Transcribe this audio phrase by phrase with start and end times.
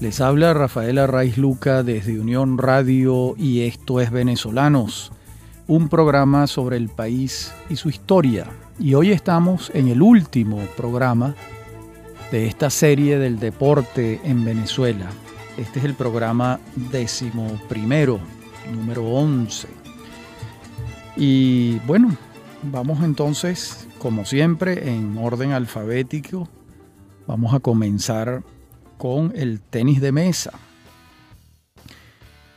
[0.00, 5.12] Les habla Rafaela Raiz Luca desde Unión Radio y esto es Venezolanos,
[5.66, 8.46] un programa sobre el país y su historia.
[8.78, 11.34] Y hoy estamos en el último programa
[12.32, 15.10] de esta serie del deporte en Venezuela.
[15.58, 16.58] Este es el programa
[16.90, 18.20] décimo primero,
[18.72, 19.68] número 11.
[21.14, 22.16] Y bueno,
[22.62, 26.48] vamos entonces, como siempre, en orden alfabético.
[27.26, 28.42] Vamos a comenzar
[29.00, 30.52] con el tenis de mesa.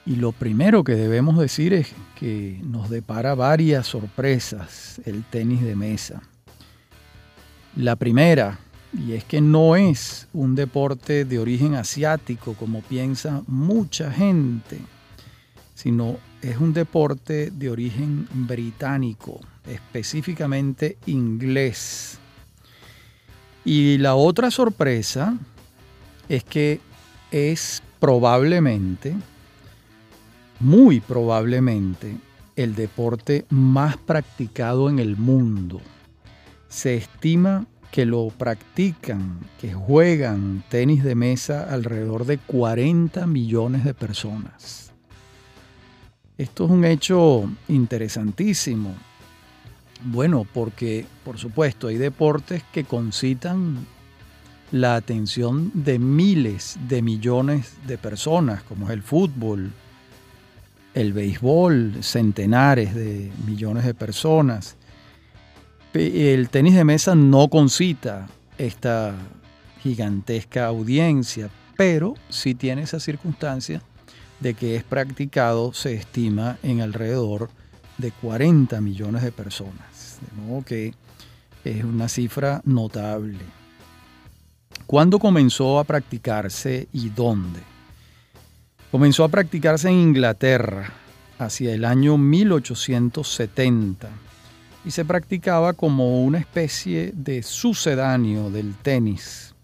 [0.05, 5.77] Y lo primero que debemos decir es que nos depara varias sorpresas el tenis de
[5.77, 6.21] mesa.
[7.77, 8.59] La primera,
[8.91, 14.79] y es que no es un deporte de origen asiático como piensa mucha gente,
[15.75, 22.19] sino es un deporte de origen británico, específicamente inglés.
[23.63, 25.37] Y la otra sorpresa
[26.29, 26.79] es que
[27.31, 29.15] es probablemente,
[30.59, 32.15] muy probablemente,
[32.55, 35.81] el deporte más practicado en el mundo.
[36.67, 43.93] Se estima que lo practican, que juegan tenis de mesa alrededor de 40 millones de
[43.93, 44.91] personas.
[46.37, 48.95] Esto es un hecho interesantísimo.
[50.05, 53.85] Bueno, porque por supuesto hay deportes que concitan
[54.73, 59.71] la atención de miles de millones de personas, como es el fútbol,
[60.95, 64.75] el béisbol, centenares de millones de personas.
[65.93, 68.27] El tenis de mesa no concita
[68.57, 69.13] esta
[69.79, 73.79] gigantesca audiencia, pero sí tiene esa circunstancia
[74.39, 77.51] de que es practicado, se estima, en alrededor
[77.99, 80.17] de 40 millones de personas.
[80.19, 80.95] De modo que
[81.63, 83.62] es una cifra notable.
[84.85, 87.59] ¿Cuándo comenzó a practicarse y dónde?
[88.91, 90.93] Comenzó a practicarse en Inglaterra
[91.39, 94.09] hacia el año 1870
[94.85, 99.55] y se practicaba como una especie de sucedáneo del tenis.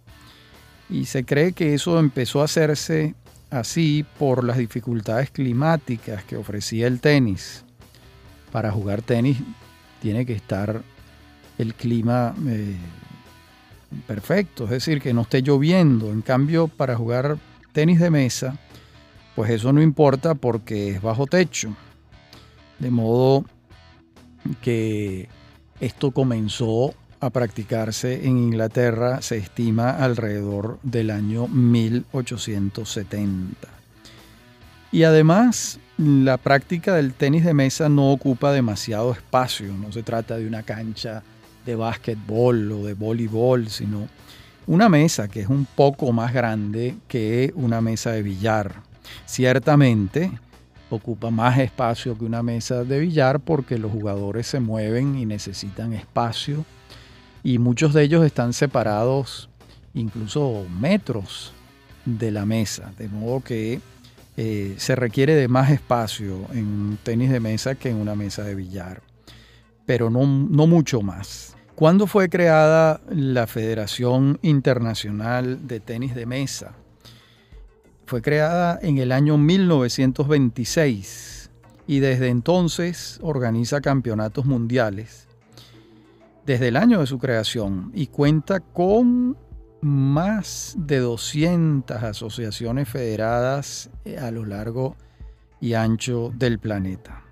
[0.89, 3.13] Y se cree que eso empezó a hacerse
[3.49, 7.63] así por las dificultades climáticas que ofrecía el tenis.
[8.51, 9.37] Para jugar tenis
[10.01, 10.81] tiene que estar
[11.57, 12.75] el clima eh,
[14.07, 16.11] perfecto, es decir, que no esté lloviendo.
[16.11, 17.37] En cambio, para jugar
[17.71, 18.57] tenis de mesa,
[19.35, 21.75] pues eso no importa porque es bajo techo.
[22.79, 23.45] De modo
[24.61, 25.29] que
[25.79, 33.67] esto comenzó a practicarse en Inglaterra, se estima alrededor del año 1870.
[34.91, 40.37] Y además, la práctica del tenis de mesa no ocupa demasiado espacio, no se trata
[40.37, 41.21] de una cancha
[41.69, 44.07] de básquetbol o de voleibol, sino
[44.67, 48.83] una mesa que es un poco más grande que una mesa de billar.
[49.25, 50.31] Ciertamente
[50.89, 55.93] ocupa más espacio que una mesa de billar porque los jugadores se mueven y necesitan
[55.93, 56.65] espacio
[57.43, 59.49] y muchos de ellos están separados
[59.93, 61.53] incluso metros
[62.05, 63.81] de la mesa, de modo que
[64.37, 68.43] eh, se requiere de más espacio en un tenis de mesa que en una mesa
[68.43, 69.01] de billar,
[69.85, 71.55] pero no, no mucho más.
[71.79, 76.73] ¿Cuándo fue creada la Federación Internacional de Tenis de Mesa?
[78.05, 81.49] Fue creada en el año 1926
[81.87, 85.29] y desde entonces organiza campeonatos mundiales
[86.45, 89.37] desde el año de su creación y cuenta con
[89.79, 93.89] más de 200 asociaciones federadas
[94.21, 94.97] a lo largo
[95.61, 97.28] y ancho del planeta.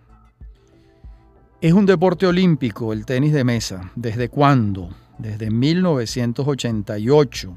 [1.59, 3.91] Es un deporte olímpico el tenis de mesa.
[3.95, 4.89] ¿Desde cuándo?
[5.17, 7.55] Desde 1988,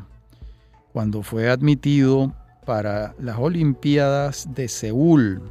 [0.94, 2.33] cuando fue admitido
[2.65, 5.43] para las Olimpiadas de Seúl.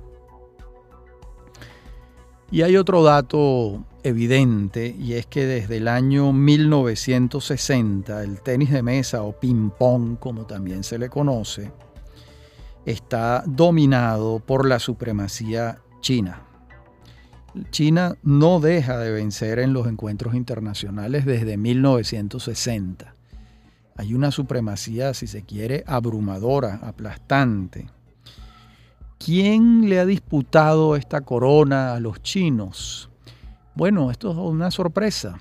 [2.49, 8.81] Y hay otro dato evidente y es que desde el año 1960 el tenis de
[8.81, 11.71] mesa o ping-pong, como también se le conoce,
[12.83, 16.48] está dominado por la supremacía china.
[17.71, 23.13] China no deja de vencer en los encuentros internacionales desde 1960.
[23.97, 27.89] Hay una supremacía, si se quiere, abrumadora, aplastante.
[29.17, 33.09] ¿Quién le ha disputado esta corona a los chinos?
[33.75, 35.39] Bueno, esto es una sorpresa.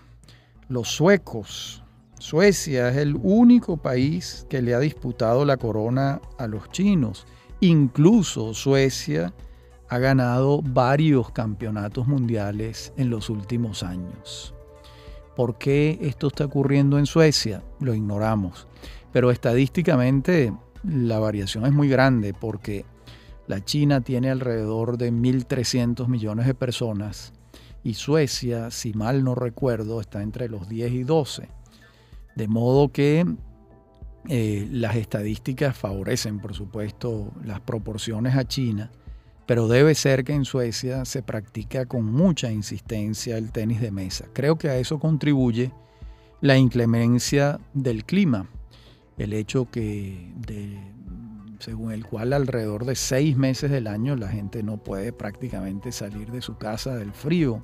[0.69, 1.85] Los suecos.
[2.19, 7.27] Suecia es el único país que le ha disputado la corona a los chinos.
[7.61, 9.33] Incluso Suecia
[9.89, 14.55] ha ganado varios campeonatos mundiales en los últimos años.
[15.37, 17.63] ¿Por qué esto está ocurriendo en Suecia?
[17.81, 18.67] Lo ignoramos.
[19.13, 20.53] Pero estadísticamente
[20.85, 22.85] la variación es muy grande porque
[23.47, 27.33] la China tiene alrededor de 1.300 millones de personas
[27.83, 31.49] y Suecia, si mal no recuerdo, está entre los 10 y 12.
[32.37, 33.25] De modo que
[34.29, 38.91] eh, las estadísticas favorecen, por supuesto, las proporciones a China,
[39.49, 44.27] pero debe ser que en Suecia se practica con mucha insistencia el tenis de mesa.
[44.35, 45.73] Creo que a eso contribuye
[46.43, 48.47] la inclemencia del clima,
[49.17, 50.35] el hecho que
[51.61, 56.31] según el cual alrededor de seis meses del año la gente no puede prácticamente salir
[56.31, 57.63] de su casa del frío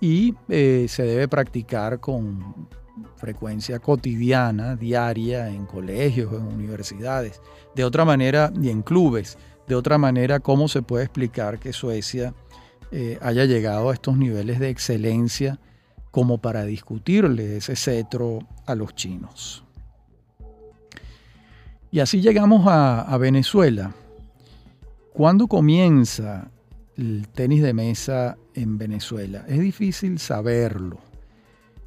[0.00, 2.68] y eh, se debe practicar con
[3.16, 7.40] frecuencia cotidiana, diaria, en colegios, en universidades,
[7.74, 9.36] de otra manera y en clubes.
[9.66, 12.34] De otra manera, ¿cómo se puede explicar que Suecia
[12.90, 15.58] eh, haya llegado a estos niveles de excelencia
[16.10, 19.64] como para discutirle ese cetro a los chinos?
[21.92, 23.92] Y así llegamos a, Venezuela.
[25.12, 26.50] ¿Cuándo comienza
[26.96, 29.44] el tenis de mesa en Venezuela?
[29.46, 31.00] Es difícil saberlo,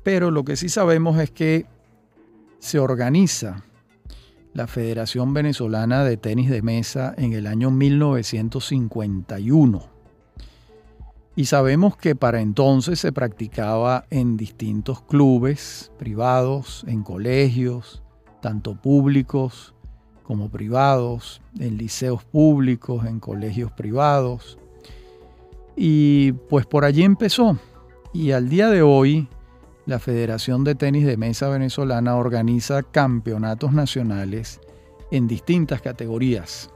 [0.04, 1.66] pero lo que sí sabemos es que
[2.60, 3.64] se organiza
[4.56, 9.90] la Federación Venezolana de Tenis de Mesa en el año 1951.
[11.36, 18.02] Y sabemos que para entonces se practicaba en distintos clubes privados, en colegios,
[18.42, 19.74] tanto públicos
[20.24, 24.58] como privados, en liceos públicos, en colegios privados.
[25.76, 27.60] Y pues por allí empezó.
[28.14, 29.28] Y al día de hoy,
[29.86, 34.60] la Federación de Tenis de Mesa Venezolana organiza campeonatos nacionales
[35.12, 36.72] en distintas categorías.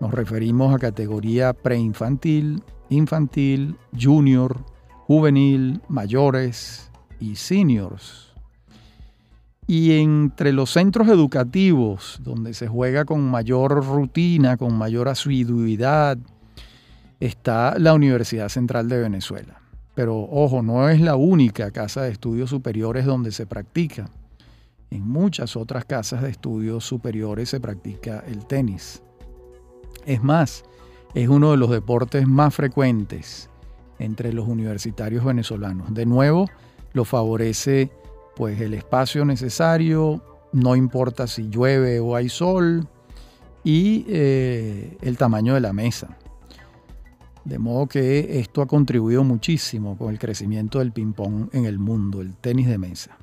[0.00, 4.64] Nos referimos a categoría preinfantil, infantil, junior,
[5.06, 6.90] juvenil, mayores
[7.20, 8.32] y seniors.
[9.66, 16.16] Y entre los centros educativos, donde se juega con mayor rutina, con mayor asiduidad,
[17.20, 19.57] está la Universidad Central de Venezuela.
[19.98, 24.08] Pero ojo, no es la única casa de estudios superiores donde se practica.
[24.92, 29.02] En muchas otras casas de estudios superiores se practica el tenis.
[30.06, 30.62] Es más,
[31.14, 33.50] es uno de los deportes más frecuentes
[33.98, 35.92] entre los universitarios venezolanos.
[35.92, 36.46] De nuevo,
[36.92, 37.90] lo favorece
[38.36, 40.22] pues el espacio necesario,
[40.52, 42.86] no importa si llueve o hay sol,
[43.64, 46.16] y eh, el tamaño de la mesa.
[47.48, 52.20] De modo que esto ha contribuido muchísimo con el crecimiento del ping-pong en el mundo,
[52.20, 53.16] el tenis de mesa.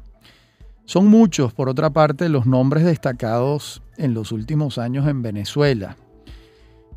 [0.86, 5.95] Son muchos, por otra parte, los nombres destacados en los últimos años en Venezuela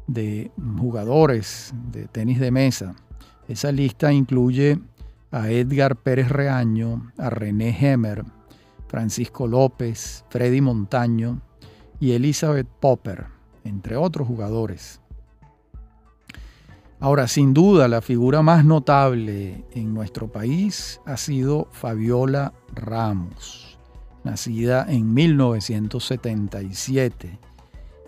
[0.07, 2.95] de jugadores de tenis de mesa.
[3.47, 4.79] Esa lista incluye
[5.31, 8.25] a Edgar Pérez Reaño, a René Hemer,
[8.87, 11.43] Francisco López, Freddy Montaño
[12.01, 13.27] y Elizabeth Popper,
[13.65, 15.03] entre otros jugadores.
[17.01, 23.79] Ahora, sin duda, la figura más notable en nuestro país ha sido Fabiola Ramos,
[24.25, 27.39] nacida en 1977.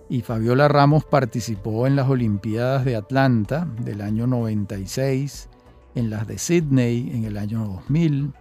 [0.09, 5.49] Y Fabiola Ramos participó en las Olimpiadas de Atlanta del año 96,
[5.95, 8.33] en las de Sydney en el año 2000,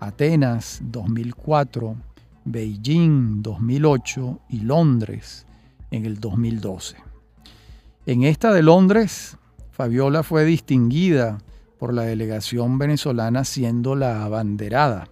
[0.00, 1.96] Atenas 2004,
[2.44, 5.46] Beijing 2008 y Londres
[5.90, 6.98] en el 2012.
[8.04, 9.37] En esta de Londres,
[9.78, 11.38] Fabiola fue distinguida
[11.78, 15.06] por la delegación venezolana siendo la abanderada.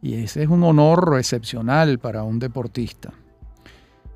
[0.00, 3.12] Y ese es un honor excepcional para un deportista.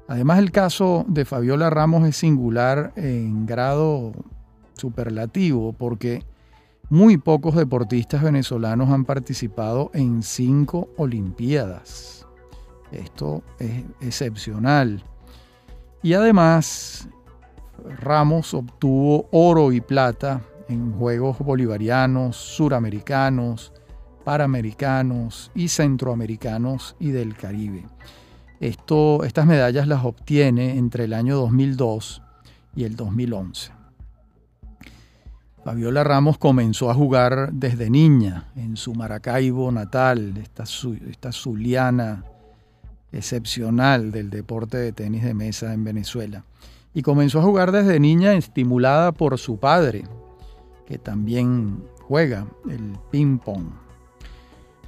[0.09, 4.12] Además, el caso de Fabiola Ramos es singular en grado
[4.73, 6.25] superlativo porque
[6.88, 12.26] muy pocos deportistas venezolanos han participado en cinco Olimpiadas.
[12.90, 15.04] Esto es excepcional.
[16.02, 17.06] Y además,
[17.98, 23.72] Ramos obtuvo oro y plata en Juegos Bolivarianos, Suramericanos,
[24.24, 27.84] Paramericanos y Centroamericanos y del Caribe.
[28.60, 32.22] Estas medallas las obtiene entre el año 2002
[32.76, 33.72] y el 2011.
[35.64, 40.64] Fabiola Ramos comenzó a jugar desde niña en su Maracaibo natal, esta,
[41.08, 42.24] esta zuliana
[43.12, 46.44] excepcional del deporte de tenis de mesa en Venezuela.
[46.94, 50.04] Y comenzó a jugar desde niña estimulada por su padre,
[50.87, 53.72] que también juega el ping-pong.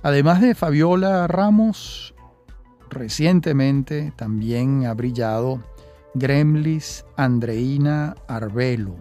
[0.03, 2.15] Además de Fabiola Ramos,
[2.91, 5.63] recientemente también ha brillado
[6.15, 8.97] Gremlis Andreina Arbelo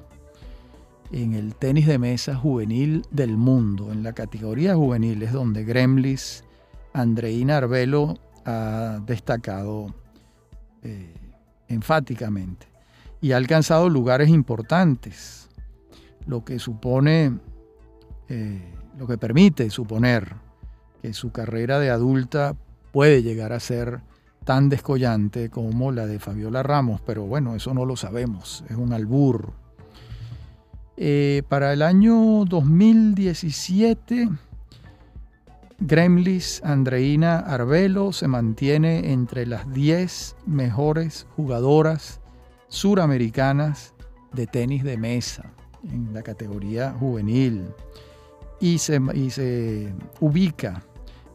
[1.14, 3.92] en el tenis de mesa juvenil del mundo.
[3.92, 6.44] En la categoría juvenil es donde Gremlis,
[6.92, 9.94] Andreina Arbelo ha destacado
[10.82, 11.14] eh,
[11.68, 12.68] enfáticamente,
[13.24, 15.48] y ha alcanzado lugares importantes,
[16.28, 17.40] lo que supone,
[18.28, 18.62] eh,
[19.00, 20.36] lo que permite suponer
[21.02, 22.54] que su carrera de adulta
[22.92, 24.02] puede llegar a ser
[24.44, 28.92] tan descollante como la de Fabiola Ramos, pero bueno, eso no lo sabemos, es un
[28.92, 29.54] albur.
[30.98, 34.28] Eh, para el año 2017,
[35.80, 42.20] Gremlis Andreina Arbelo se mantiene entre las 10 mejores jugadoras
[42.74, 43.94] suramericanas
[44.34, 45.54] de tenis de mesa
[45.88, 47.68] en la categoría juvenil
[48.60, 50.82] y se, y se ubica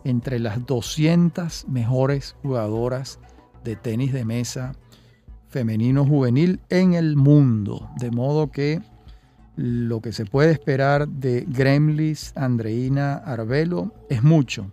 [0.02, 3.21] entre las 200 mejores jugadoras
[3.62, 4.73] de tenis de mesa
[5.47, 7.88] femenino juvenil en el mundo.
[8.00, 8.83] De modo que
[9.54, 14.73] lo que se puede esperar de Gremlis Andreina Arbelo es mucho,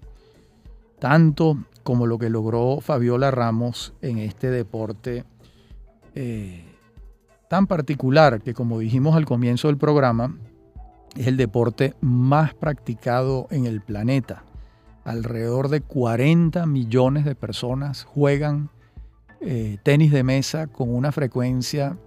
[0.97, 5.25] tanto como lo que logró Fabiola Ramos en este deporte
[6.15, 6.63] eh,
[7.49, 10.35] tan particular que como dijimos al comienzo del programa,
[11.15, 14.43] es el deporte más practicado en el planeta.
[15.03, 18.69] Alrededor de 40 millones de personas juegan
[19.41, 21.97] eh, tenis de mesa con una frecuencia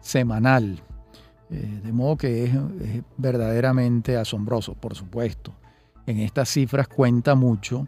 [0.00, 0.80] semanal.
[1.50, 2.52] Eh, de modo que es,
[3.16, 5.52] verdaderamente asombroso, por supuesto.
[6.06, 7.86] En estas cifras cuenta mucho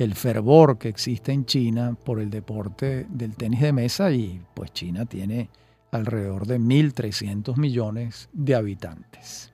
[0.00, 4.72] el fervor que existe en China por el deporte del tenis de mesa y pues
[4.72, 5.50] China tiene
[5.92, 9.52] alrededor de 1.300 millones de habitantes.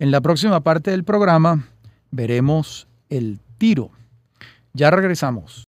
[0.00, 1.68] En la próxima parte del programa
[2.10, 3.92] veremos el tiro.
[4.72, 5.62] Ya regresamos.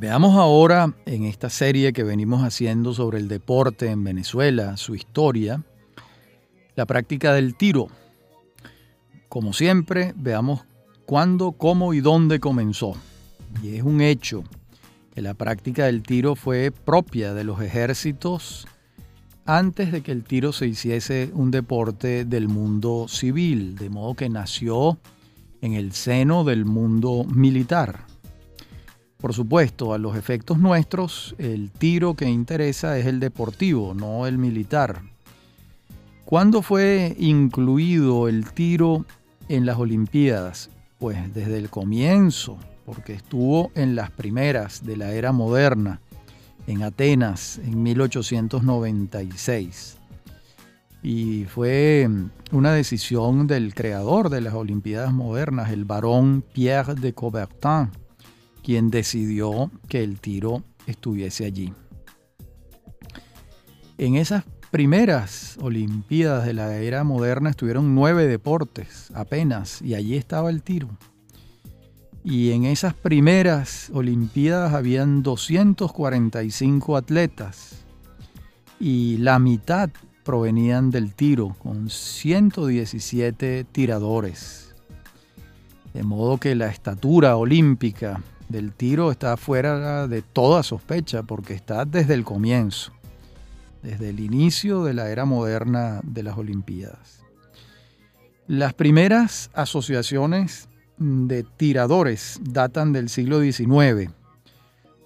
[0.00, 5.64] Veamos ahora en esta serie que venimos haciendo sobre el deporte en Venezuela, su historia,
[6.78, 7.88] la práctica del tiro.
[9.28, 10.60] Como siempre, veamos
[11.06, 12.94] cuándo, cómo y dónde comenzó.
[13.64, 14.44] Y es un hecho
[15.12, 18.68] que la práctica del tiro fue propia de los ejércitos
[19.44, 24.28] antes de que el tiro se hiciese un deporte del mundo civil, de modo que
[24.28, 25.00] nació
[25.60, 28.04] en el seno del mundo militar.
[29.16, 34.38] Por supuesto, a los efectos nuestros, el tiro que interesa es el deportivo, no el
[34.38, 35.02] militar.
[36.28, 39.06] ¿Cuándo fue incluido el tiro
[39.48, 40.68] en las Olimpiadas?
[40.98, 46.02] Pues desde el comienzo, porque estuvo en las primeras de la era moderna
[46.66, 49.96] en Atenas en 1896.
[51.02, 52.06] Y fue
[52.52, 57.88] una decisión del creador de las Olimpiadas modernas, el barón Pierre de Coubertin,
[58.62, 61.72] quien decidió que el tiro estuviese allí.
[63.96, 70.50] En esas primeras Olimpiadas de la era moderna estuvieron nueve deportes apenas y allí estaba
[70.50, 70.88] el tiro.
[72.24, 77.84] Y en esas primeras Olimpiadas habían 245 atletas
[78.80, 79.90] y la mitad
[80.24, 84.74] provenían del tiro, con 117 tiradores.
[85.94, 91.84] De modo que la estatura olímpica del tiro está fuera de toda sospecha porque está
[91.84, 92.92] desde el comienzo,
[93.82, 97.22] desde el inicio de la era moderna de las Olimpiadas.
[98.46, 104.10] Las primeras asociaciones de tiradores datan del siglo XIX.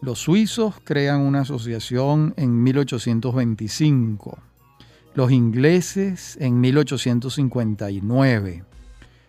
[0.00, 4.38] Los suizos crean una asociación en 1825,
[5.14, 8.64] los ingleses en 1859,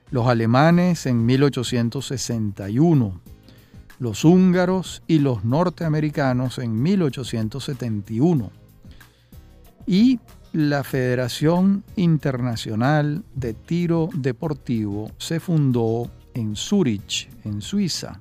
[0.10, 3.22] los alemanes en 1861,
[4.00, 8.63] los húngaros y los norteamericanos en 1871
[9.86, 10.20] y
[10.54, 18.20] la Federación Internacional de Tiro Deportivo se fundó en Zurich, en Suiza,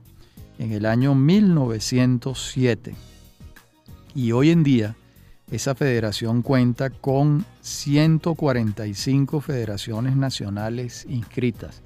[0.59, 2.95] en el año 1907.
[4.15, 4.97] Y hoy en día
[5.51, 11.83] esa federación cuenta con 145 federaciones nacionales inscritas.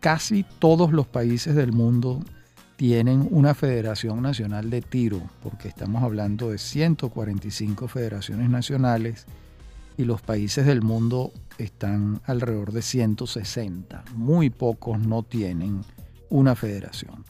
[0.00, 2.22] Casi todos los países del mundo
[2.76, 9.26] tienen una federación nacional de tiro, porque estamos hablando de 145 federaciones nacionales
[9.96, 14.04] y los países del mundo están alrededor de 160.
[14.14, 15.82] Muy pocos no tienen
[16.30, 17.24] una federación.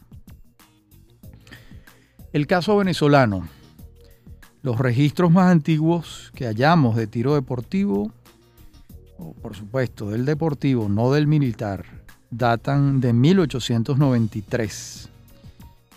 [2.32, 3.46] El caso venezolano.
[4.62, 8.10] Los registros más antiguos que hallamos de tiro deportivo,
[9.18, 11.84] o por supuesto del deportivo, no del militar,
[12.30, 15.10] datan de 1893.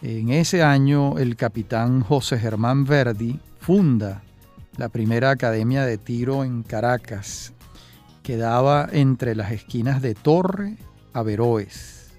[0.02, 4.22] En ese año el capitán José Germán Verdi funda
[4.78, 7.54] la primera academia de tiro en Caracas,
[8.22, 10.78] quedaba entre las esquinas de Torre
[11.14, 12.12] a Veroes.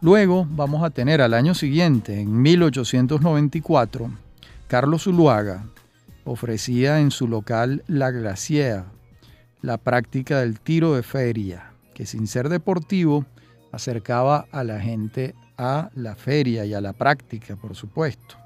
[0.00, 4.10] Luego vamos a tener al año siguiente, en 1894,
[4.66, 5.66] Carlos Zuluaga
[6.24, 8.86] ofrecía en su local La Glaciera
[9.60, 13.26] la práctica del tiro de feria, que sin ser deportivo
[13.70, 18.36] acercaba a la gente a la feria y a la práctica, por supuesto.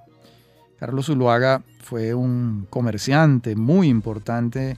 [0.79, 4.77] Carlos Zuluaga fue un comerciante muy importante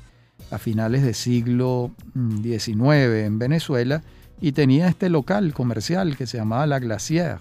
[0.50, 4.02] a finales del siglo XIX mm, en Venezuela
[4.40, 7.38] y tenía este local comercial que se llamaba La Glacière.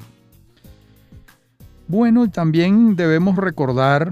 [1.88, 4.12] Bueno, también debemos recordar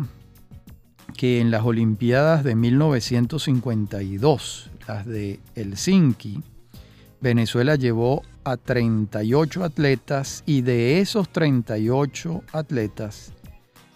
[1.16, 6.42] que en las Olimpiadas de 1952, las de Helsinki,
[7.20, 13.34] Venezuela llevó a 38 atletas y de esos 38 atletas,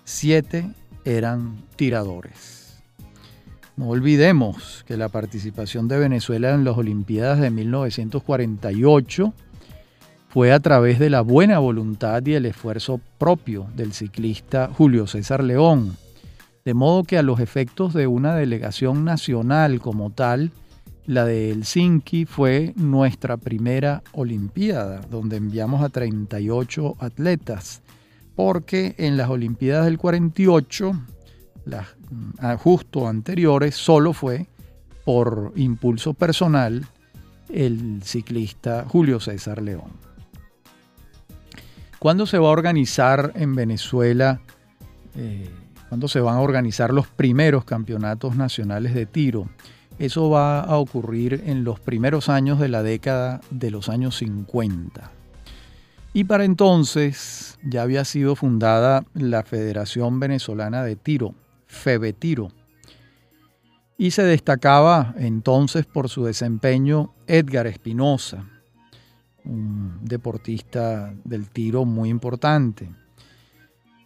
[0.03, 0.69] 7
[1.05, 2.81] eran tiradores.
[3.77, 9.33] No olvidemos que la participación de Venezuela en las Olimpiadas de 1948
[10.27, 15.43] fue a través de la buena voluntad y el esfuerzo propio del ciclista Julio César
[15.43, 15.97] León,
[16.63, 20.51] de modo que a los efectos de una delegación nacional como tal,
[21.11, 27.81] la de Helsinki fue nuestra primera Olimpiada, donde enviamos a 38 atletas,
[28.33, 30.93] porque en las Olimpiadas del 48,
[31.65, 34.47] las mm, justo anteriores, solo fue
[35.03, 36.85] por impulso personal
[37.49, 39.91] el ciclista Julio César León.
[41.99, 44.39] ¿Cuándo se va a organizar en Venezuela?
[45.17, 45.49] Eh,
[45.89, 49.49] ¿Cuándo se van a organizar los primeros campeonatos nacionales de tiro?
[49.99, 55.11] Eso va a ocurrir en los primeros años de la década de los años 50.
[56.13, 61.35] Y para entonces ya había sido fundada la Federación Venezolana de Tiro,
[61.67, 62.51] FEBETIRO,
[63.97, 68.45] y se destacaba entonces por su desempeño Edgar Espinosa,
[69.45, 72.89] un deportista del tiro muy importante.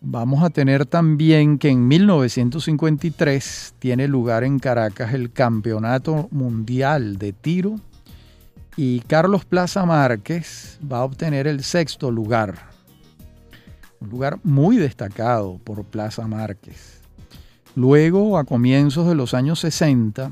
[0.01, 7.33] Vamos a tener también que en 1953 tiene lugar en Caracas el Campeonato Mundial de
[7.33, 7.75] Tiro
[8.77, 12.69] y Carlos Plaza Márquez va a obtener el sexto lugar.
[13.99, 17.01] Un lugar muy destacado por Plaza Márquez.
[17.75, 20.31] Luego, a comienzos de los años 60,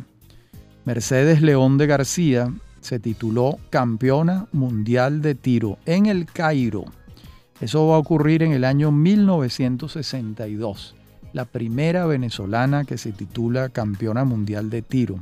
[0.86, 6.86] Mercedes León de García se tituló Campeona Mundial de Tiro en el Cairo
[7.63, 10.95] eso va a ocurrir en el año 1962,
[11.32, 15.15] la primera venezolana que se titula campeona mundial de tiro.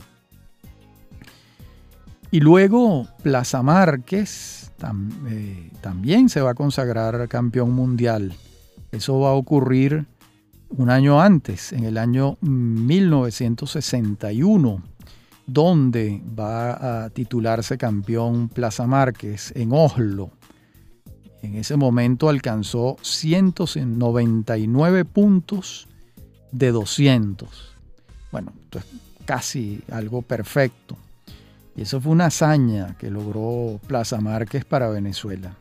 [2.31, 4.71] Y luego Plaza Márquez
[5.29, 8.33] eh, también se va a consagrar campeón mundial.
[8.91, 10.07] Eso va a ocurrir
[10.69, 14.81] un año antes, en el año 1961,
[15.45, 20.31] donde va a titularse campeón Plaza Márquez en Oslo.
[21.41, 25.87] En ese momento alcanzó 199 puntos
[26.51, 27.49] de 200.
[28.31, 28.85] Bueno, esto es
[29.25, 30.95] casi algo perfecto.
[31.75, 35.55] Y eso fue una hazaña que logró Plaza Márquez para Venezuela.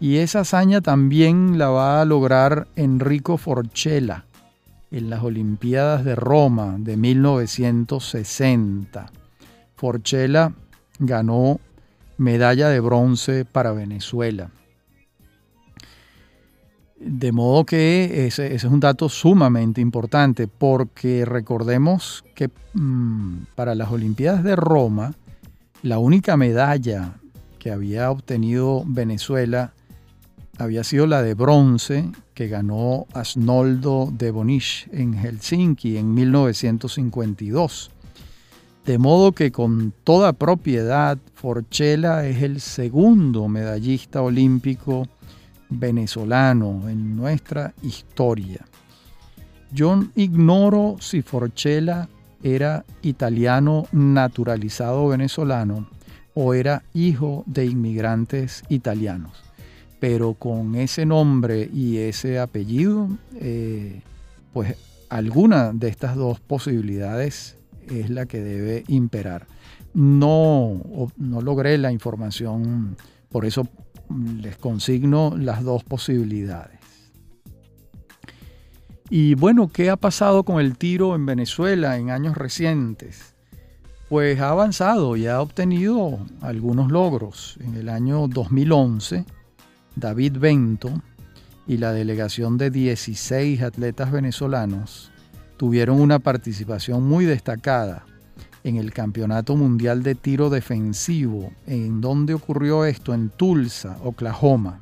[0.00, 4.24] Y esa hazaña también la va a lograr Enrico Forchella
[4.90, 9.12] en las Olimpiadas de Roma de 1960.
[9.76, 10.52] Forchella
[10.98, 11.60] ganó
[12.16, 14.50] medalla de bronce para Venezuela.
[17.00, 23.90] De modo que ese, es un dato sumamente importante porque recordemos que mm, para las
[23.90, 25.14] Olimpiadas de Roma,
[25.82, 27.14] la única medalla
[27.58, 29.72] que había obtenido Venezuela
[30.58, 37.90] había sido la de bronce que ganó Asnoldo de Bonich en Helsinki en 1952.
[38.84, 45.08] De modo que con toda propiedad, Forchella es el segundo medallista olímpico
[45.70, 48.66] venezolano en nuestra historia.
[49.72, 52.08] Yo ignoro si Forchella
[52.42, 55.88] era italiano naturalizado venezolano
[56.34, 59.32] o era hijo de inmigrantes italianos.
[60.00, 64.00] Pero con ese nombre y ese apellido, eh,
[64.52, 64.76] pues
[65.10, 69.46] alguna de estas dos posibilidades es la que debe imperar.
[69.92, 70.80] No,
[71.16, 72.96] no logré la información,
[73.28, 73.68] por eso
[74.40, 76.78] les consigno las dos posibilidades.
[79.08, 83.34] Y bueno, ¿qué ha pasado con el tiro en Venezuela en años recientes?
[84.08, 87.58] Pues ha avanzado y ha obtenido algunos logros.
[87.60, 89.24] En el año 2011,
[89.96, 91.02] David Bento
[91.66, 95.10] y la delegación de 16 atletas venezolanos
[95.56, 98.04] tuvieron una participación muy destacada
[98.64, 101.52] en el Campeonato Mundial de Tiro Defensivo.
[101.66, 103.14] ¿En dónde ocurrió esto?
[103.14, 104.80] En Tulsa, Oklahoma.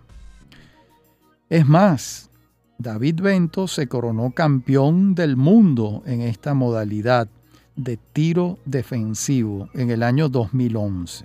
[1.48, 2.30] Es más,
[2.78, 7.28] David Bento se coronó campeón del mundo en esta modalidad
[7.74, 11.24] de tiro defensivo en el año 2011.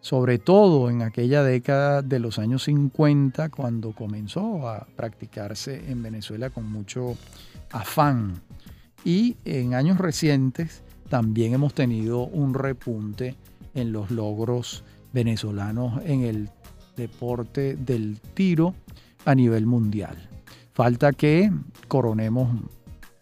[0.00, 6.50] sobre todo en aquella década de los años 50, cuando comenzó a practicarse en Venezuela
[6.50, 7.16] con mucho
[7.70, 8.40] afán.
[9.04, 13.36] Y en años recientes también hemos tenido un repunte
[13.74, 16.50] en los logros venezolanos en el
[16.96, 18.74] deporte del tiro
[19.24, 20.16] a nivel mundial.
[20.72, 21.50] Falta que
[21.88, 22.48] coronemos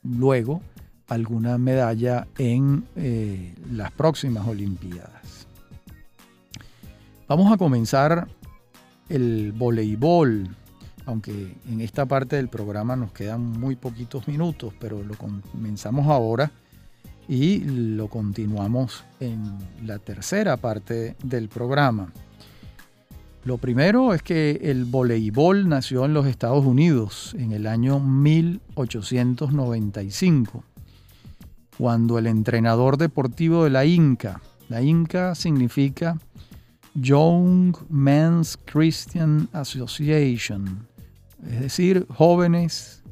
[0.03, 0.63] luego
[1.09, 5.47] alguna medalla en eh, las próximas Olimpiadas.
[7.27, 8.29] Vamos a comenzar
[9.09, 10.49] el voleibol,
[11.07, 16.51] aunque en esta parte del programa nos quedan muy poquitos minutos, pero lo comenzamos ahora
[17.31, 22.13] y lo continuamos en la tercera parte del programa.
[23.45, 30.65] Lo primero es que el voleibol nació en los Estados Unidos en el año 1895,
[31.79, 36.19] cuando el entrenador deportivo de la Inca, la Inca significa
[36.95, 40.85] Young Men's Christian Association,
[41.47, 43.05] es decir, jóvenes,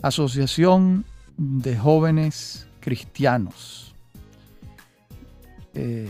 [0.00, 1.04] asociación
[1.36, 3.92] de jóvenes cristianos
[5.74, 6.08] eh.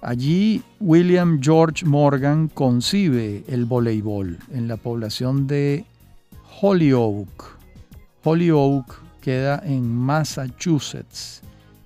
[0.00, 5.84] Allí William George Morgan concibe el voleibol en la población de
[6.60, 7.44] Holyoke.
[8.24, 11.42] Holyoke queda en Massachusetts.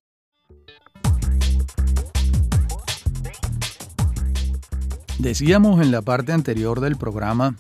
[5.18, 7.58] Decíamos en la parte anterior del programa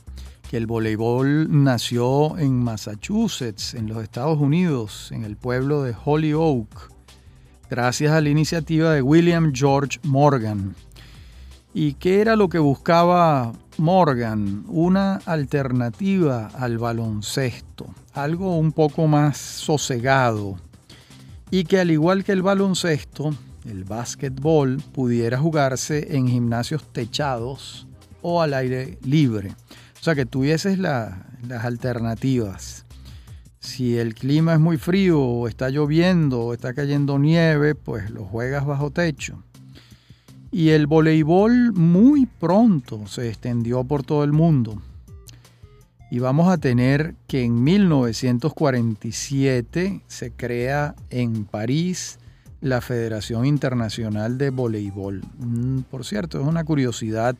[0.49, 6.89] que el voleibol nació en Massachusetts, en los Estados Unidos, en el pueblo de Holyoke,
[7.69, 10.75] gracias a la iniciativa de William George Morgan.
[11.73, 14.63] ¿Y qué era lo que buscaba Morgan?
[14.67, 20.57] Una alternativa al baloncesto, algo un poco más sosegado
[21.51, 27.87] y que al igual que el baloncesto, el básquetbol pudiera jugarse en gimnasios techados
[28.21, 29.51] o al aire libre.
[29.99, 31.13] O sea, que tuvieses las
[31.63, 32.85] alternativas.
[33.79, 38.25] Si el clima es muy frío o está lloviendo o está cayendo nieve, pues lo
[38.25, 39.41] juegas bajo techo.
[40.51, 44.81] Y el voleibol muy pronto se extendió por todo el mundo.
[46.11, 52.19] Y vamos a tener que en 1947 se crea en París
[52.59, 55.21] la Federación Internacional de Voleibol.
[55.37, 57.37] Mm, por cierto, es una curiosidad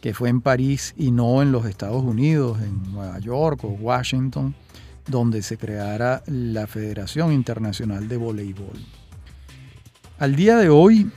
[0.00, 4.56] que fue en París y no en los Estados Unidos, en Nueva York o Washington
[5.06, 8.78] donde se creara la Federación Internacional de Voleibol.
[10.18, 11.10] Al día de hoy,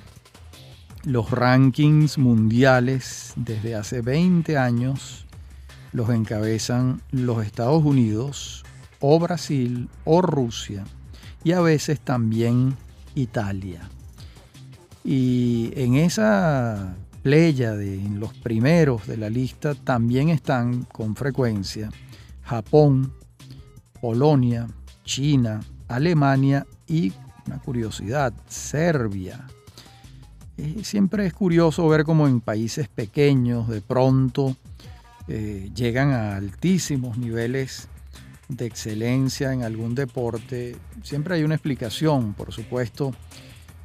[1.04, 5.26] los rankings mundiales desde hace 20 años
[5.92, 8.64] los encabezan los Estados Unidos
[9.00, 10.86] o Brasil o Rusia
[11.44, 12.76] y a veces también
[13.16, 13.82] Italia.
[15.04, 21.90] Y en esa playa de en los primeros de la lista también están con frecuencia
[22.44, 23.14] Japón,
[24.04, 24.68] Polonia,
[25.06, 27.14] China, Alemania y,
[27.48, 29.48] una curiosidad, Serbia.
[30.58, 34.58] Eh, siempre es curioso ver cómo en países pequeños de pronto
[35.30, 37.88] eh, llegan a altísimos niveles
[38.50, 40.76] de excelencia en algún deporte.
[41.02, 43.16] Siempre hay una explicación, por supuesto.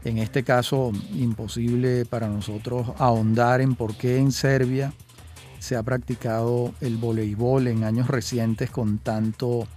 [0.02, 4.92] En este caso, imposible para nosotros ahondar en por qué en Serbia
[5.60, 9.68] se ha practicado el voleibol en años recientes con tanto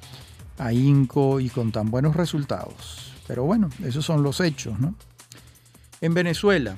[0.61, 3.13] ahínco y con tan buenos resultados.
[3.27, 4.95] Pero bueno, esos son los hechos, ¿no?
[5.99, 6.75] En Venezuela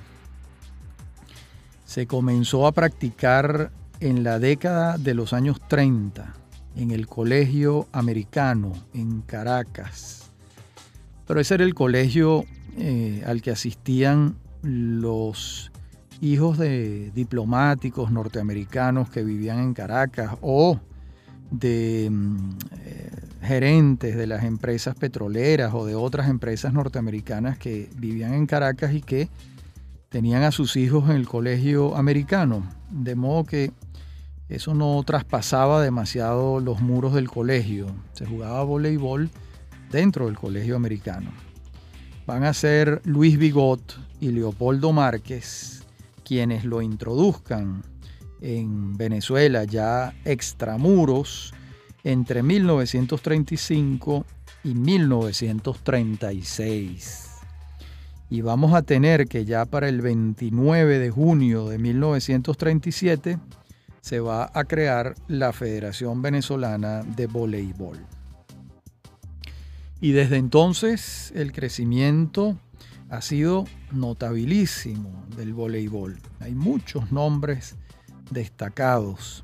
[1.86, 6.34] se comenzó a practicar en la década de los años 30
[6.76, 10.32] en el colegio americano en Caracas.
[11.28, 12.46] Pero ese era el colegio
[12.78, 15.72] eh, al que asistían los
[16.22, 20.80] hijos de diplomáticos norteamericanos que vivían en Caracas o
[21.52, 22.50] de mm,
[22.86, 23.12] eh,
[23.44, 29.02] gerentes de las empresas petroleras o de otras empresas norteamericanas que vivían en Caracas y
[29.02, 29.30] que
[30.10, 32.64] tenían a sus hijos en el colegio americano.
[32.90, 33.72] De modo que
[34.50, 37.88] eso no traspasaba demasiado los muros del colegio.
[38.14, 39.30] Se jugaba voleibol
[39.92, 41.32] dentro del colegio americano.
[42.26, 45.84] Van a ser Luis Bigot y Leopoldo Márquez
[46.24, 47.84] quienes lo introduzcan
[48.42, 51.54] en Venezuela ya extramuros
[52.04, 54.26] entre 1935
[54.64, 57.30] y 1936.
[58.30, 63.38] Y vamos a tener que ya para el 29 de junio de 1937
[64.02, 68.06] se va a crear la Federación Venezolana de Voleibol.
[70.02, 72.58] Y desde entonces el crecimiento
[73.10, 76.18] ha sido notabilísimo del voleibol.
[76.40, 77.76] Hay muchos nombres
[78.32, 79.44] destacados.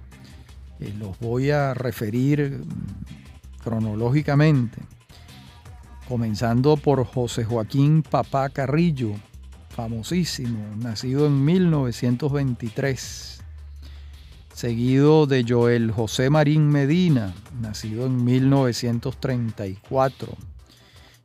[0.79, 4.81] Eh, los voy a referir mm, cronológicamente,
[6.07, 9.11] comenzando por José Joaquín Papá Carrillo,
[9.69, 13.39] famosísimo, nacido en 1923
[14.59, 20.35] seguido de Joel José Marín Medina, nacido en 1934,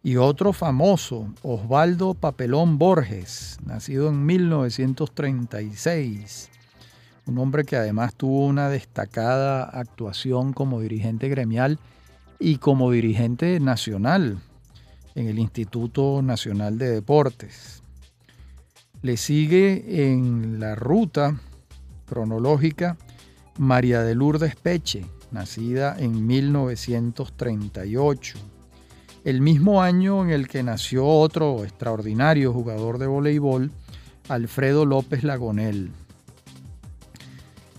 [0.05, 6.49] y otro famoso, Osvaldo Papelón Borges, nacido en 1936,
[7.27, 11.79] un hombre que además tuvo una destacada actuación como dirigente gremial
[12.39, 14.39] y como dirigente nacional
[15.15, 17.83] en el Instituto Nacional de Deportes.
[19.03, 21.41] Le sigue en la ruta
[22.07, 22.97] cronológica
[23.59, 28.39] María de Lourdes Peche, nacida en 1938,
[29.25, 33.71] el mismo año en el que nació otro extraordinario jugador de voleibol,
[34.29, 35.93] Alfredo López Lagonel.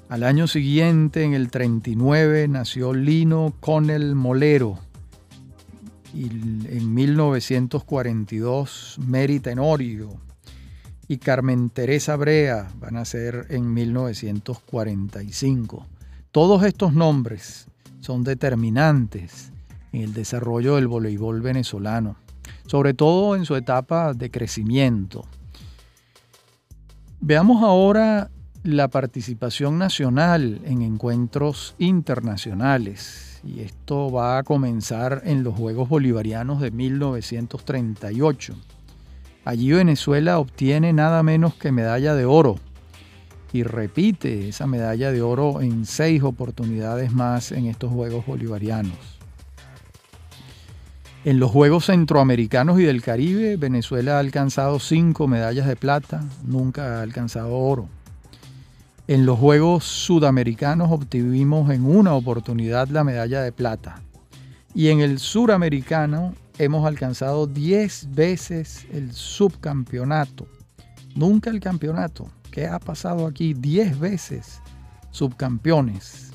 [0.08, 4.78] Al año siguiente, en el 39, nació Lino Conel Molero.
[6.14, 10.12] Y en 1942, Mary Tenorio,
[11.08, 15.88] y Carmen Teresa Brea van a ser en 1945.
[16.32, 17.66] Todos estos nombres
[18.00, 19.52] son determinantes
[19.92, 22.18] en el desarrollo del voleibol venezolano,
[22.68, 25.26] sobre todo en su etapa de crecimiento.
[27.22, 28.30] Veamos ahora
[28.66, 33.40] la participación nacional en encuentros internacionales.
[33.44, 38.56] Y esto va a comenzar en los Juegos Bolivarianos de 1938.
[39.46, 42.56] Allí Venezuela obtiene nada menos que medalla de oro
[43.54, 48.98] y repite esa medalla de oro en seis oportunidades más en estos Juegos Bolivarianos.
[51.24, 56.98] En los Juegos Centroamericanos y del Caribe, Venezuela ha alcanzado cinco medallas de plata, nunca
[56.98, 57.88] ha alcanzado oro.
[59.08, 64.02] En los Juegos Sudamericanos obtuvimos en una oportunidad la medalla de plata.
[64.74, 70.48] Y en el Suramericano hemos alcanzado 10 veces el subcampeonato.
[71.14, 72.28] Nunca el campeonato.
[72.50, 73.54] ¿Qué ha pasado aquí?
[73.54, 74.60] 10 veces
[75.12, 76.32] subcampeones.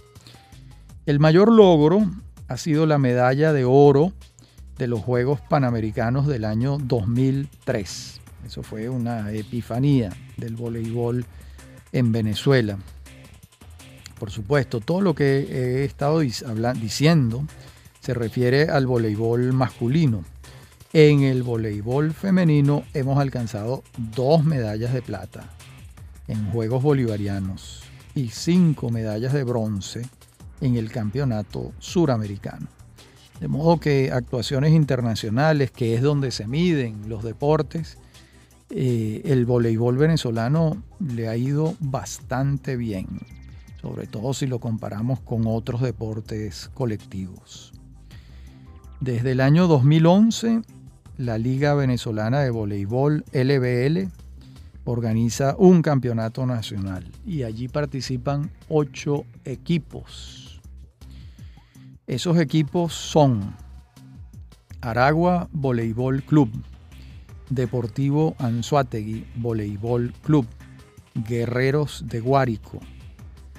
[1.07, 2.09] El mayor logro
[2.47, 4.13] ha sido la medalla de oro
[4.79, 8.21] de los Juegos Panamericanos del año 2003.
[8.47, 11.27] Eso fue una epifanía del voleibol
[11.93, 12.79] en Venezuela.
[14.19, 15.39] Por supuesto, todo lo que
[15.83, 17.45] he estado diciendo
[18.01, 20.25] se refiere al voleibol masculino.
[20.93, 25.49] En el voleibol femenino hemos alcanzado dos medallas de plata.
[26.31, 27.83] en Juegos Bolivarianos
[28.15, 30.03] y cinco medallas de bronce
[30.61, 32.69] en el Campeonato Suramericano.
[33.41, 37.99] De modo que actuaciones internacionales, que es donde se miden los deportes,
[38.71, 43.07] eh, el voleibol venezolano le ha ido bastante bien,
[43.81, 47.73] sobre todo si lo comparamos con otros deportes colectivos.
[49.01, 50.63] Desde el año 2011,
[51.17, 54.09] la Liga Venezolana de Voleibol LBL
[54.85, 60.61] organiza un campeonato nacional y allí participan ocho equipos.
[62.07, 63.55] Esos equipos son
[64.81, 66.51] Aragua Voleibol Club,
[67.51, 70.47] Deportivo Anzuategui Voleibol Club,
[71.15, 72.81] Guerreros de Guárico,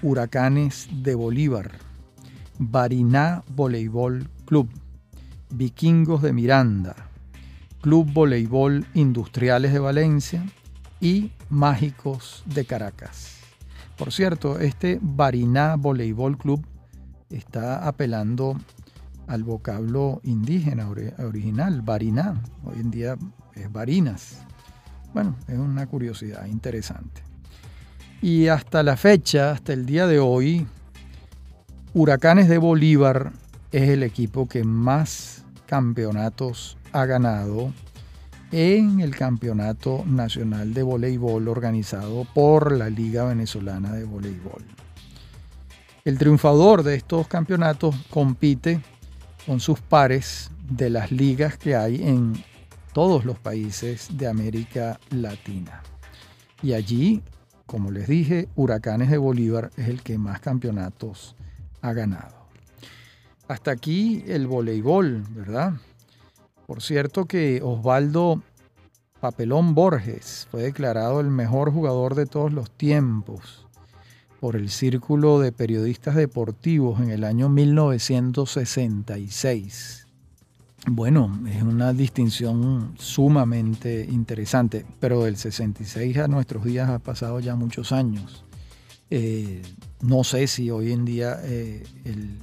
[0.01, 1.71] Huracanes de Bolívar,
[2.57, 4.69] Bariná Voleibol Club,
[5.49, 6.95] Vikingos de Miranda,
[7.81, 10.45] Club Voleibol Industriales de Valencia
[11.01, 13.37] y Mágicos de Caracas.
[13.97, 16.65] Por cierto, este Bariná Voleibol Club
[17.29, 18.55] está apelando
[19.27, 22.41] al vocablo indígena original, Bariná.
[22.63, 23.17] Hoy en día
[23.55, 24.39] es Barinas.
[25.13, 27.21] Bueno, es una curiosidad interesante.
[28.21, 30.67] Y hasta la fecha, hasta el día de hoy,
[31.93, 33.33] Huracanes de Bolívar
[33.71, 37.73] es el equipo que más campeonatos ha ganado
[38.51, 44.63] en el Campeonato Nacional de Voleibol organizado por la Liga Venezolana de Voleibol.
[46.03, 48.81] El triunfador de estos campeonatos compite
[49.45, 52.43] con sus pares de las ligas que hay en
[52.93, 55.81] todos los países de América Latina.
[56.61, 57.23] Y allí,
[57.65, 61.35] como les dije, Huracanes de Bolívar es el que más campeonatos
[61.81, 62.47] ha ganado.
[63.47, 65.73] Hasta aquí el voleibol, ¿verdad?
[66.67, 68.43] Por cierto que Osvaldo
[69.19, 73.67] Papelón Borges fue declarado el mejor jugador de todos los tiempos
[74.39, 80.00] por el Círculo de Periodistas Deportivos en el año 1966.
[80.87, 87.55] Bueno, es una distinción sumamente interesante, pero del 66 a nuestros días ha pasado ya
[87.55, 88.43] muchos años.
[89.11, 89.61] Eh,
[90.01, 92.39] no sé si hoy en día eh, el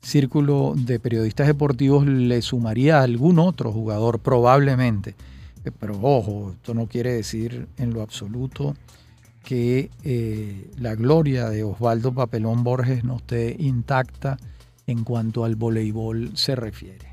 [0.00, 5.14] círculo de periodistas deportivos le sumaría a algún otro jugador, probablemente.
[5.62, 8.74] Eh, pero ojo, esto no quiere decir en lo absoluto
[9.44, 9.90] que
[10.78, 14.38] la gloria de Osvaldo Papelón Borges no esté intacta
[14.86, 17.11] en cuanto al voleibol se refiere.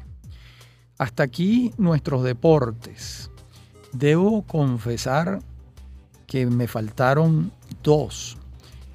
[0.99, 3.31] Hasta aquí nuestros deportes.
[3.91, 5.39] Debo confesar
[6.27, 8.37] que me faltaron dos,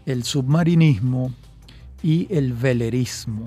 [0.07, 1.35] el submarinismo
[2.01, 3.47] y el velerismo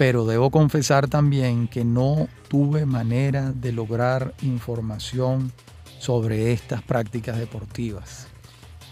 [0.00, 5.52] pero debo confesar también que no tuve manera de lograr información
[5.98, 8.26] sobre estas prácticas deportivas.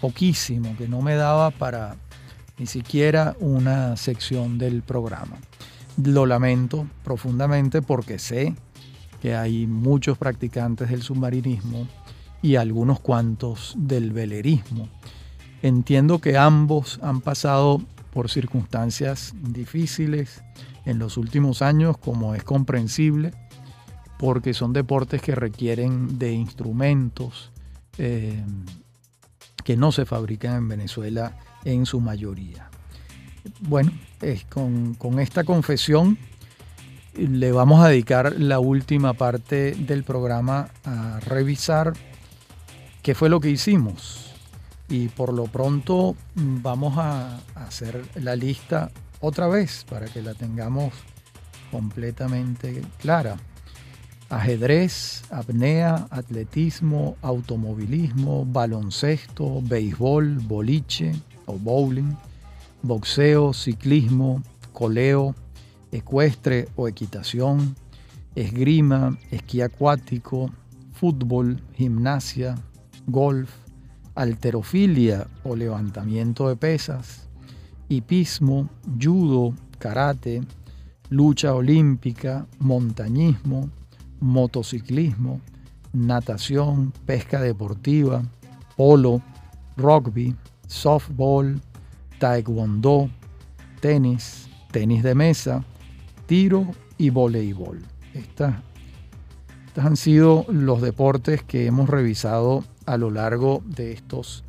[0.01, 1.95] Poquísimo, que no me daba para
[2.59, 5.37] ni siquiera una sección del programa.
[5.97, 8.53] Lo lamento profundamente porque sé
[9.21, 11.87] que hay muchos practicantes del submarinismo
[12.41, 14.89] y algunos cuantos del velerismo.
[15.61, 17.81] Entiendo que ambos han pasado
[18.13, 20.41] por circunstancias difíciles,
[20.85, 23.33] en los últimos años, como es comprensible,
[24.17, 27.51] porque son deportes que requieren de instrumentos
[27.97, 28.43] eh,
[29.63, 32.69] que no se fabrican en Venezuela en su mayoría.
[33.61, 33.91] Bueno,
[34.49, 36.17] con, con esta confesión
[37.27, 41.93] le vamos a dedicar la última parte del programa a revisar
[43.01, 44.33] qué fue lo que hicimos.
[44.87, 50.93] Y por lo pronto vamos a hacer la lista otra vez para que la tengamos
[51.71, 53.37] completamente clara.
[54.29, 61.13] Ajedrez, apnea, atletismo, automovilismo, baloncesto, béisbol, boliche
[61.45, 62.15] o bowling,
[62.83, 64.41] boxeo, ciclismo,
[64.71, 65.35] coleo,
[65.91, 67.75] ecuestre o equitación,
[68.35, 70.51] esgrima, esquí acuático,
[70.93, 72.55] fútbol, gimnasia,
[73.07, 73.49] golf,
[74.15, 77.29] alterofilia o levantamiento de pesas,
[77.87, 78.69] hipismo,
[78.99, 80.41] judo, karate,
[81.09, 83.69] lucha olímpica, montañismo,
[84.19, 85.41] motociclismo,
[85.93, 88.21] natación, pesca deportiva,
[88.75, 89.21] polo,
[89.77, 90.35] rugby,
[90.67, 91.59] softball,
[92.19, 93.09] taekwondo,
[93.79, 95.63] tenis, tenis de mesa,
[96.29, 96.67] tiro
[96.99, 97.79] y voleibol.
[98.13, 98.53] estos
[99.75, 104.43] han sido los deportes que hemos revisado a lo largo de estos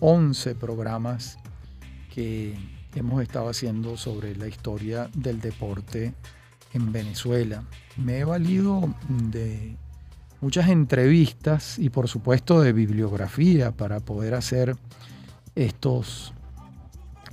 [0.00, 1.38] 11 programas
[2.14, 2.54] que
[2.94, 6.12] hemos estado haciendo sobre la historia del deporte
[6.74, 7.64] en Venezuela.
[7.96, 9.78] Me he valido de
[10.42, 14.76] muchas entrevistas y por supuesto de bibliografía para poder hacer
[15.54, 16.34] estos,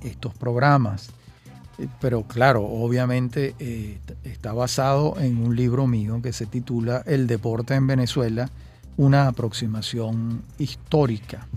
[0.01, 1.11] estos programas.
[1.81, 7.27] Eh, pero claro, obviamente eh, está basado en un libro mío que se titula El
[7.27, 8.49] deporte en Venezuela,
[8.97, 11.47] una aproximación histórica.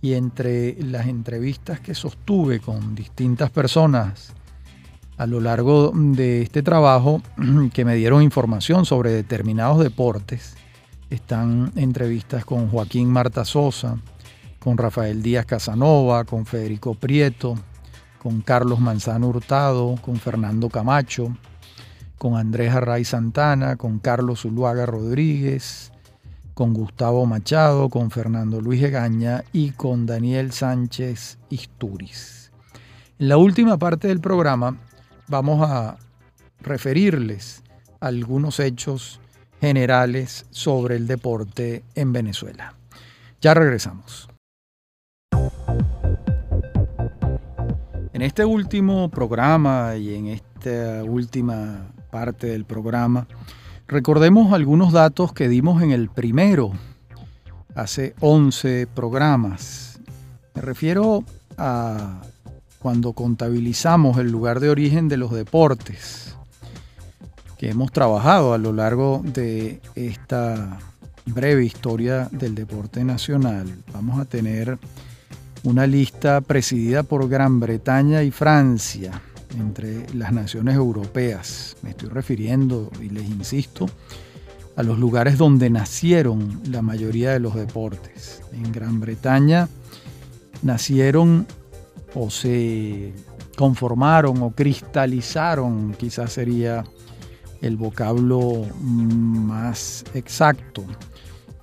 [0.00, 4.32] Y entre las entrevistas que sostuve con distintas personas
[5.18, 7.22] a lo largo de este trabajo,
[7.72, 10.56] que me dieron información sobre determinados deportes,
[11.10, 13.98] están entrevistas con Joaquín Marta Sosa,
[14.58, 17.56] con Rafael Díaz Casanova, con Federico Prieto,
[18.22, 21.36] con Carlos Manzano Hurtado, con Fernando Camacho,
[22.18, 25.90] con Andrés Array Santana, con Carlos Zuluaga Rodríguez,
[26.54, 32.52] con Gustavo Machado, con Fernando Luis Egaña y con Daniel Sánchez Isturiz.
[33.18, 34.76] En la última parte del programa
[35.26, 35.96] vamos a
[36.60, 37.64] referirles
[37.98, 39.18] algunos hechos
[39.60, 42.74] generales sobre el deporte en Venezuela.
[43.40, 44.31] Ya regresamos.
[48.22, 53.26] En este último programa y en esta última parte del programa,
[53.88, 56.70] recordemos algunos datos que dimos en el primero,
[57.74, 59.98] hace 11 programas.
[60.54, 61.24] Me refiero
[61.58, 62.22] a
[62.78, 66.36] cuando contabilizamos el lugar de origen de los deportes
[67.58, 70.78] que hemos trabajado a lo largo de esta
[71.26, 73.82] breve historia del deporte nacional.
[73.92, 74.78] Vamos a tener
[75.64, 79.22] una lista presidida por Gran Bretaña y Francia,
[79.58, 81.76] entre las naciones europeas.
[81.82, 83.86] Me estoy refiriendo, y les insisto,
[84.76, 88.42] a los lugares donde nacieron la mayoría de los deportes.
[88.52, 89.68] En Gran Bretaña
[90.62, 91.46] nacieron
[92.14, 93.12] o se
[93.56, 96.84] conformaron o cristalizaron, quizás sería
[97.60, 100.84] el vocablo más exacto,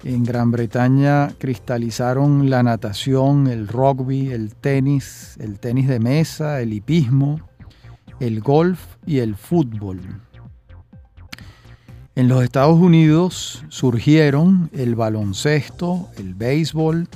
[0.04, 6.74] en Gran Bretaña cristalizaron la natación, el rugby, el tenis, el tenis de mesa, el
[6.74, 7.42] hipismo,
[8.20, 10.02] el golf y el fútbol.
[12.16, 17.08] En los Estados Unidos surgieron el baloncesto, el béisbol,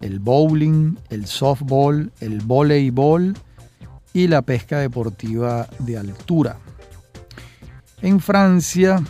[0.00, 3.34] el bowling, el softball, el voleibol
[4.12, 6.58] y la pesca deportiva de altura.
[8.02, 9.02] En Francia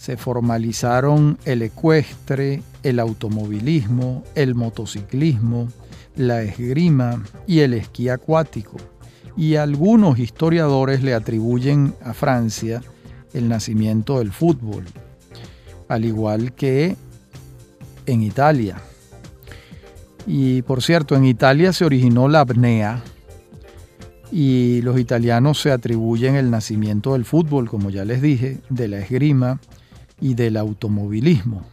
[0.00, 5.68] se formalizaron el ecuestre, el automovilismo, el motociclismo,
[6.16, 8.78] la esgrima y el esquí acuático,
[9.36, 12.80] y algunos historiadores le atribuyen a Francia
[13.34, 14.86] el nacimiento del fútbol,
[15.88, 16.96] al igual que
[18.06, 18.80] en Italia.
[20.26, 23.02] Y por cierto, en Italia se originó la apnea
[24.32, 29.00] y los italianos se atribuyen el nacimiento del fútbol, como ya les dije, de la
[29.00, 29.60] esgrima
[30.20, 31.64] y del automovilismo.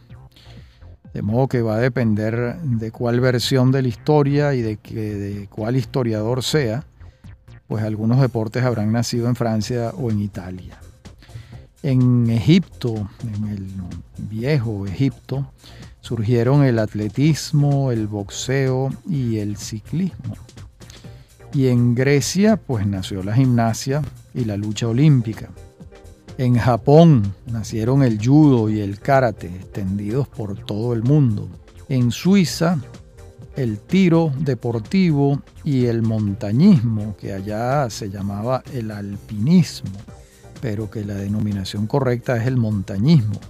[1.14, 5.48] De modo que va a depender de cuál versión de la historia y de, de
[5.50, 6.84] cuál historiador sea,
[7.66, 10.80] pues algunos deportes habrán nacido en Francia o en Italia.
[11.82, 13.66] En Egipto, en el
[14.28, 15.50] viejo Egipto,
[16.00, 20.34] surgieron el atletismo, el boxeo y el ciclismo.
[21.52, 24.02] Y en Grecia, pues nació la gimnasia
[24.34, 25.50] y la lucha olímpica.
[26.38, 31.48] En Japón nacieron el judo y el karate, extendidos por todo el mundo.
[31.88, 32.78] En Suiza,
[33.56, 39.90] el tiro deportivo y el montañismo, que allá se llamaba el alpinismo,
[40.60, 43.40] pero que la denominación correcta es el montañismo.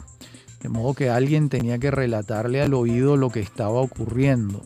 [0.61, 4.61] de modo que alguien tenía que relatarle al oído lo que estaba ocurriendo.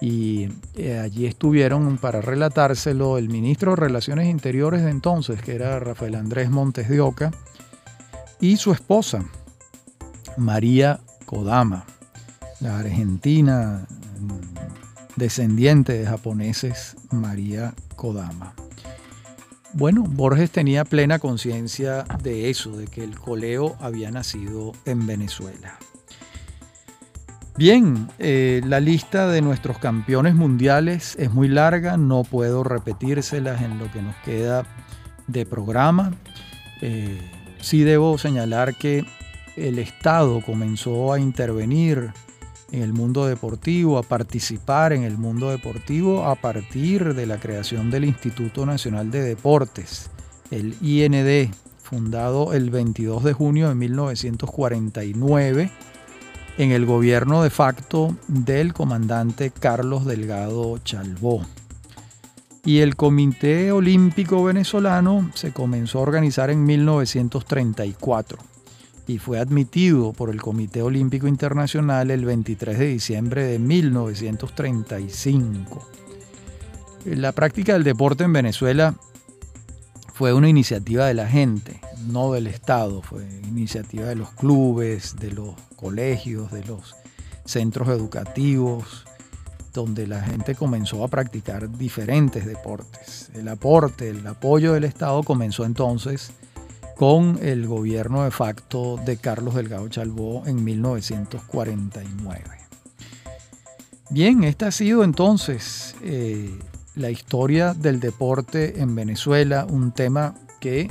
[0.00, 5.78] Y eh, allí estuvieron para relatárselo el ministro de Relaciones Interiores de entonces, que era
[5.80, 7.30] Rafael Andrés Montes de Oca,
[8.40, 9.24] y su esposa,
[10.36, 11.84] María Kodama.
[12.60, 13.86] la argentina
[15.16, 18.54] descendiente de japoneses María Kodama.
[19.72, 25.78] Bueno, Borges tenía plena conciencia de eso, de que el coleo había nacido en Venezuela.
[27.58, 33.78] Bien, eh, la lista de nuestros campeones mundiales es muy larga, no puedo repetírselas en
[33.78, 34.64] lo que nos queda
[35.26, 36.12] de programa.
[36.82, 37.18] Eh,
[37.60, 39.04] sí debo señalar que
[39.56, 42.12] el Estado comenzó a intervenir
[42.72, 47.90] en el mundo deportivo, a participar en el mundo deportivo a partir de la creación
[47.90, 50.10] del Instituto Nacional de Deportes,
[50.50, 51.52] el IND,
[51.82, 55.70] fundado el 22 de junio de 1949
[56.58, 61.42] en el gobierno de facto del comandante Carlos Delgado Chalbó.
[62.66, 68.38] Y el Comité Olímpico Venezolano se comenzó a organizar en 1934
[69.06, 75.88] y fue admitido por el Comité Olímpico Internacional el 23 de diciembre de 1935.
[77.04, 78.96] La práctica del deporte en Venezuela
[80.12, 85.30] fue una iniciativa de la gente, no del Estado, fue iniciativa de los clubes, de
[85.30, 86.96] los colegios, de los
[87.44, 89.05] centros educativos,
[89.76, 93.30] donde la gente comenzó a practicar diferentes deportes.
[93.34, 96.32] El aporte, el apoyo del Estado comenzó entonces
[96.96, 102.42] con el gobierno de facto de Carlos Delgado Chalbó en 1949.
[104.08, 106.58] Bien, esta ha sido entonces eh,
[106.94, 110.90] la historia del deporte en Venezuela, un tema que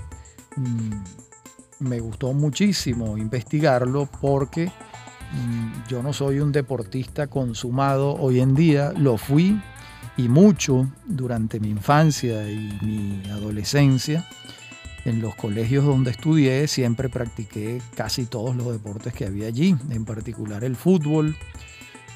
[0.57, 0.91] mm,
[1.79, 4.71] me gustó muchísimo investigarlo porque
[5.87, 9.59] yo no soy un deportista consumado hoy en día, lo fui
[10.17, 14.25] y mucho durante mi infancia y mi adolescencia
[15.05, 20.03] en los colegios donde estudié siempre practiqué casi todos los deportes que había allí, en
[20.03, 21.35] particular el fútbol,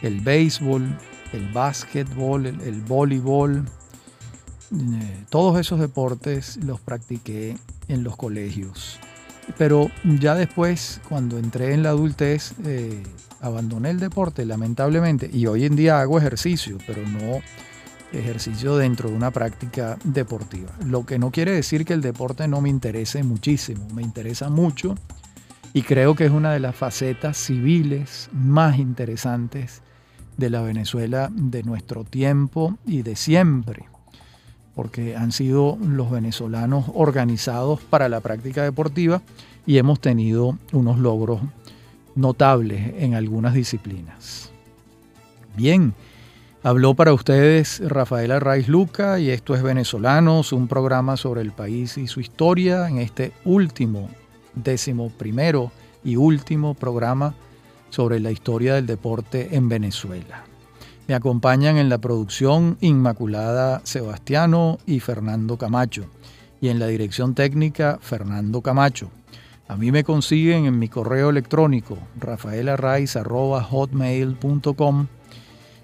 [0.02, 0.98] el béisbol,
[1.34, 3.66] el básquetbol, el, voleibol.
[4.72, 7.58] Eh, todos esos deportes los practiqué
[7.88, 9.00] en los colegios.
[9.58, 13.04] Pero ya después, cuando entré en la adultez, eh,
[13.42, 17.42] abandoné el deporte, lamentablemente, y hoy en día hago ejercicio, pero no
[18.12, 20.72] ejercicio dentro de una práctica deportiva.
[20.86, 24.96] Lo que no quiere decir que el deporte no me interese muchísimo, me interesa mucho
[25.74, 29.82] y creo que es una de las facetas civiles más interesantes
[30.38, 33.88] de la Venezuela de nuestro tiempo y de siempre,
[34.80, 39.22] porque han sido los venezolanos organizados para la práctica deportiva
[39.66, 41.42] y hemos tenido unos logros
[42.16, 44.54] notables en algunas disciplinas.
[45.58, 45.94] Bien,
[46.64, 51.98] Habló para ustedes Rafael Arraiz Luca y esto es Venezolanos, un programa sobre el país
[51.98, 54.10] y su historia en este último,
[54.56, 55.74] décimo primero
[56.06, 57.36] y último programa
[57.90, 60.49] sobre la historia del deporte en Venezuela.
[61.10, 66.06] Me acompañan en la producción Inmaculada Sebastiano y Fernando Camacho
[66.62, 69.10] y en la dirección técnica Fernando Camacho.
[69.68, 75.08] A mí me consiguen en mi correo electrónico rafaelarraiz.hotmail.com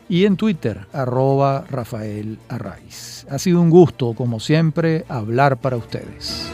[0.09, 2.37] y en Twitter, arroba Rafael.
[3.27, 6.47] Ha sido un gusto, como siempre, hablar para ustedes.